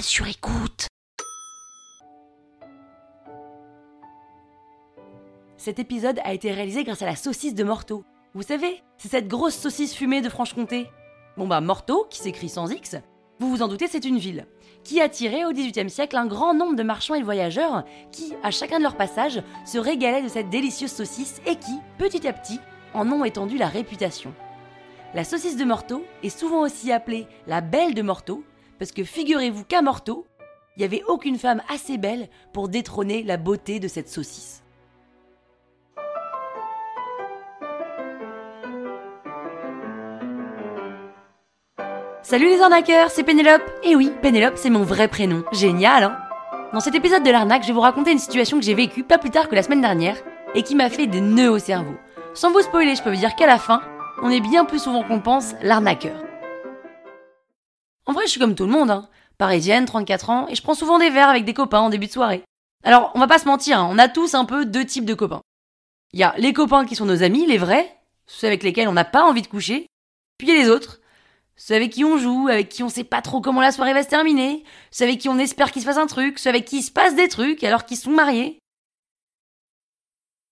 [0.00, 0.88] sur écoute.
[5.56, 8.04] Cet épisode a été réalisé grâce à la saucisse de Morteau.
[8.34, 10.88] Vous savez, c'est cette grosse saucisse fumée de Franche-Comté.
[11.36, 12.96] Bon bah Morteau, qui s'écrit sans X,
[13.40, 14.46] vous vous en doutez, c'est une ville,
[14.84, 18.50] qui a attiré au XVIIIe siècle un grand nombre de marchands et voyageurs qui, à
[18.50, 22.60] chacun de leur passage, se régalaient de cette délicieuse saucisse et qui, petit à petit,
[22.94, 24.34] en ont étendu la réputation.
[25.14, 28.44] La saucisse de Morteau est souvent aussi appelée la belle de Morteau,
[28.78, 30.26] parce que figurez-vous qu'à Morteau,
[30.76, 34.62] il n'y avait aucune femme assez belle pour détrôner la beauté de cette saucisse.
[42.22, 43.62] Salut les arnaqueurs, c'est Pénélope.
[43.82, 45.44] Et oui, Pénélope, c'est mon vrai prénom.
[45.52, 46.18] Génial, hein
[46.72, 49.18] Dans cet épisode de l'arnaque, je vais vous raconter une situation que j'ai vécue pas
[49.18, 50.16] plus tard que la semaine dernière
[50.54, 51.94] et qui m'a fait des nœuds au cerveau.
[52.32, 53.82] Sans vous spoiler, je peux vous dire qu'à la fin,
[54.22, 56.16] on est bien plus souvent qu'on pense l'arnaqueur.
[58.06, 59.08] En vrai, je suis comme tout le monde, hein.
[59.38, 62.12] Parisienne, 34 ans, et je prends souvent des verres avec des copains en début de
[62.12, 62.42] soirée.
[62.84, 65.14] Alors, on va pas se mentir, hein, on a tous un peu deux types de
[65.14, 65.40] copains.
[66.12, 68.92] Il y a les copains qui sont nos amis, les vrais, ceux avec lesquels on
[68.92, 69.86] n'a pas envie de coucher,
[70.38, 71.00] puis il y a les autres,
[71.56, 74.02] ceux avec qui on joue, avec qui on sait pas trop comment la soirée va
[74.02, 76.78] se terminer, ceux avec qui on espère qu'il se passe un truc, ceux avec qui
[76.78, 78.58] il se passe des trucs alors qu'ils sont mariés.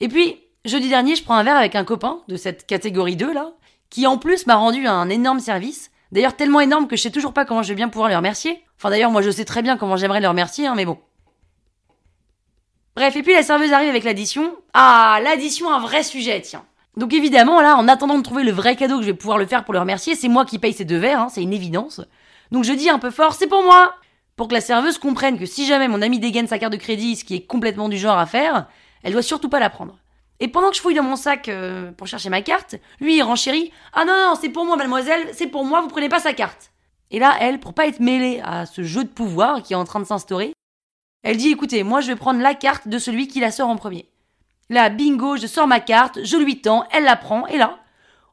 [0.00, 3.32] Et puis, jeudi dernier, je prends un verre avec un copain de cette catégorie 2
[3.32, 3.52] là,
[3.90, 5.90] qui en plus m'a rendu un énorme service.
[6.12, 8.62] D'ailleurs tellement énorme que je sais toujours pas comment je vais bien pouvoir le remercier.
[8.76, 10.98] Enfin d'ailleurs moi je sais très bien comment j'aimerais le remercier, hein, mais bon.
[12.98, 14.56] Bref, et puis la serveuse arrive avec l'addition.
[14.74, 16.64] Ah, l'addition, un vrai sujet, tiens.
[16.96, 19.46] Donc évidemment, là, en attendant de trouver le vrai cadeau que je vais pouvoir le
[19.46, 22.00] faire pour le remercier, c'est moi qui paye ces deux verres, hein, c'est une évidence.
[22.50, 23.94] Donc je dis un peu fort, c'est pour moi
[24.34, 27.14] Pour que la serveuse comprenne que si jamais mon ami dégaine sa carte de crédit,
[27.14, 28.66] ce qui est complètement du genre à faire,
[29.04, 29.96] elle doit surtout pas la prendre.
[30.40, 33.22] Et pendant que je fouille dans mon sac euh, pour chercher ma carte, lui il
[33.22, 36.32] renchérit Ah non, non, c'est pour moi, mademoiselle, c'est pour moi, vous prenez pas sa
[36.32, 36.70] carte.
[37.10, 39.84] Et là, elle, pour pas être mêlée à ce jeu de pouvoir qui est en
[39.84, 40.52] train de s'instaurer,
[41.22, 43.76] elle dit Écoutez, moi je vais prendre la carte de celui qui la sort en
[43.76, 44.08] premier.
[44.70, 47.78] Là, bingo, je sors ma carte, je lui tends, elle la prend, et là,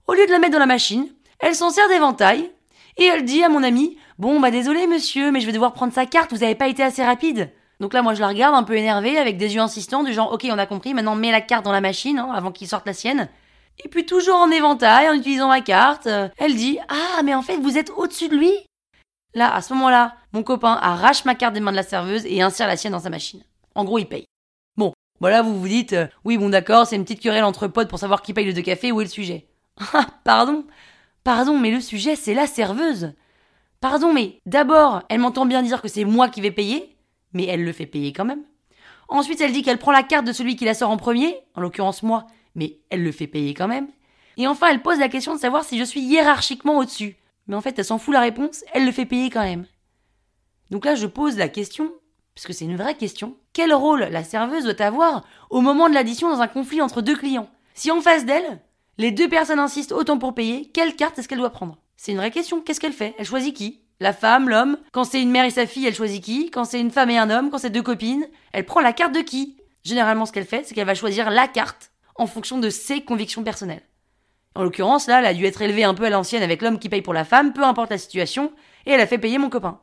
[0.08, 1.08] au lieu de la mettre dans la machine,
[1.40, 2.52] elle s'en sert d'éventail,
[2.98, 5.94] et elle dit à mon ami Bon, bah désolé monsieur, mais je vais devoir prendre
[5.94, 7.52] sa carte, vous avez pas été assez rapide.
[7.80, 10.32] Donc là, moi, je la regarde un peu énervée, avec des yeux insistants, du genre
[10.32, 12.86] Ok, on a compris, maintenant mets la carte dans la machine, hein, avant qu'il sorte
[12.86, 13.30] la sienne.
[13.84, 17.42] Et puis, toujours en éventail, en utilisant ma carte, euh, elle dit Ah, mais en
[17.42, 18.52] fait, vous êtes au-dessus de lui
[19.34, 22.42] Là, à ce moment-là, mon copain arrache ma carte des mains de la serveuse et
[22.42, 23.42] insère la sienne dans sa machine.
[23.76, 24.26] En gros, il paye.
[25.22, 28.00] Voilà, vous vous dites, euh, oui, bon, d'accord, c'est une petite querelle entre potes pour
[28.00, 29.48] savoir qui paye le deux cafés, où est le sujet
[29.94, 30.66] Ah, pardon
[31.24, 33.14] Pardon, mais le sujet, c'est la serveuse
[33.80, 36.95] Pardon, mais d'abord, elle m'entend bien dire que c'est moi qui vais payer,
[37.34, 38.44] mais elle le fait payer quand même.
[39.08, 41.62] Ensuite, elle dit qu'elle prend la carte de celui qui la sort en premier, en
[41.62, 43.88] l'occurrence moi, mais elle le fait payer quand même.
[44.38, 47.16] Et enfin, elle pose la question de savoir si je suis hiérarchiquement au-dessus.
[47.48, 49.66] Mais en fait, elle s'en fout la réponse, elle le fait payer quand même.
[50.72, 51.92] Donc là, je pose la question,
[52.34, 55.94] parce que c'est une vraie question, quel rôle la serveuse doit avoir au moment de
[55.94, 57.50] l'addition dans un conflit entre deux clients?
[57.76, 58.62] Si en face d'elle,
[58.98, 61.78] les deux personnes insistent autant pour payer, quelle carte est-ce qu'elle doit prendre?
[61.98, 63.14] C'est une vraie question, qu'est-ce qu'elle fait?
[63.18, 63.82] Elle choisit qui?
[64.02, 66.52] La femme, l'homme Quand c'est une mère et sa fille, elle choisit qui?
[66.52, 69.16] Quand c'est une femme et un homme, quand c'est deux copines, elle prend la carte
[69.16, 69.58] de qui?
[69.84, 73.44] Généralement, ce qu'elle fait, c'est qu'elle va choisir la carte en fonction de ses convictions
[73.44, 73.84] personnelles.
[74.54, 76.90] En l'occurrence, là, elle a dû être élevée un peu à l'ancienne avec l'homme qui
[76.90, 78.52] paye pour la femme, peu importe la situation,
[78.86, 79.80] et elle a fait payer mon copain.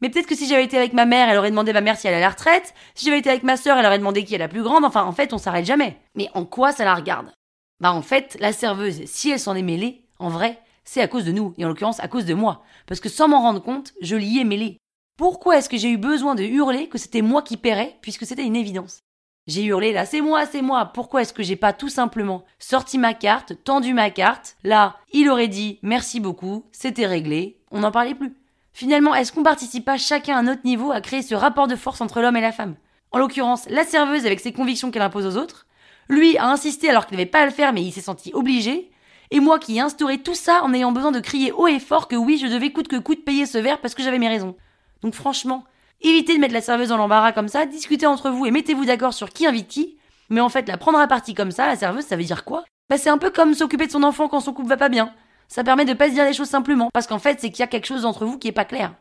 [0.00, 2.08] Mais peut-être que si j'avais été avec ma mère, elle aurait demandé ma mère si
[2.08, 2.74] elle allait à la retraite.
[2.96, 4.84] Si j'avais été avec ma sœur, elle aurait demandé qui est la plus grande.
[4.84, 5.96] Enfin, en fait, on s'arrête jamais.
[6.16, 7.32] Mais en quoi ça la regarde?
[7.78, 11.24] Bah, en fait, la serveuse, si elle s'en est mêlée, en vrai, c'est à cause
[11.24, 12.62] de nous, et en l'occurrence à cause de moi.
[12.86, 14.78] Parce que sans m'en rendre compte, je l'y ai mêlée.
[15.16, 18.44] Pourquoi est-ce que j'ai eu besoin de hurler que c'était moi qui paierais, puisque c'était
[18.44, 19.00] une évidence?
[19.48, 20.86] J'ai hurlé là, c'est moi, c'est moi.
[20.86, 24.56] Pourquoi est-ce que j'ai pas tout simplement sorti ma carte, tendu ma carte?
[24.62, 28.36] Là, il aurait dit merci beaucoup, c'était réglé, on n'en parlait plus.
[28.72, 31.74] Finalement, est-ce qu'on participe pas chacun à un autre niveau à créer ce rapport de
[31.74, 32.76] force entre l'homme et la femme?
[33.10, 35.66] En l'occurrence, la serveuse avec ses convictions qu'elle impose aux autres,
[36.08, 38.91] lui a insisté alors qu'il n'avait pas à le faire mais il s'est senti obligé,
[39.32, 42.06] et moi qui ai instauré tout ça en ayant besoin de crier haut et fort
[42.06, 44.54] que oui, je devais coûte que coûte payer ce verre parce que j'avais mes raisons.
[45.02, 45.64] Donc franchement,
[46.00, 49.12] évitez de mettre la serveuse dans l'embarras comme ça, discutez entre vous et mettez-vous d'accord
[49.12, 49.96] sur qui invite qui,
[50.30, 52.62] mais en fait la prendre à partie comme ça, la serveuse, ça veut dire quoi?
[52.88, 55.12] Bah c'est un peu comme s'occuper de son enfant quand son couple va pas bien
[55.52, 57.62] ça permet de pas se dire les choses simplement, parce qu'en fait, c'est qu'il y
[57.62, 58.94] a quelque chose entre vous qui est pas clair.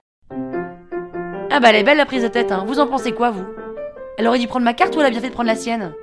[1.49, 2.65] Ah bah elle est belle la prise de tête, hein.
[2.67, 3.45] Vous en pensez quoi, vous?
[4.17, 5.93] Elle aurait dû prendre ma carte ou elle a bien fait de prendre la sienne?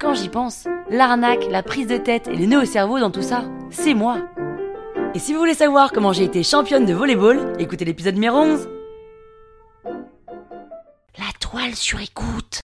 [0.00, 3.22] Quand j'y pense, l'arnaque, la prise de tête et les nœuds au cerveau dans tout
[3.22, 4.18] ça, c'est moi.
[5.14, 8.68] Et si vous voulez savoir comment j'ai été championne de volleyball, écoutez l'épisode numéro 11.
[11.18, 12.60] La toile sur écoute.